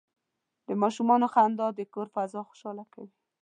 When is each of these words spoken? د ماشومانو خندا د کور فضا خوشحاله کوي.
د 0.67 0.69
ماشومانو 0.83 1.25
خندا 1.33 1.67
د 1.73 1.79
کور 1.93 2.07
فضا 2.15 2.41
خوشحاله 2.49 2.85
کوي. 2.93 3.13